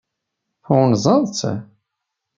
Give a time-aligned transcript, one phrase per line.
[0.65, 1.41] Tɣunzaḍ-tt?